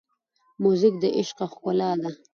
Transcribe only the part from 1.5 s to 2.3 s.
ښکلا ده.